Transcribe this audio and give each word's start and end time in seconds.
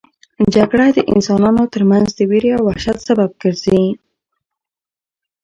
جګړه 0.55 0.87
د 0.97 0.99
انسانانو 1.13 1.63
ترمنځ 1.73 2.07
د 2.15 2.19
وېرې 2.29 2.51
او 2.57 2.61
وحشت 2.69 2.97
سبب 3.07 3.29
ګرځي. 3.41 3.83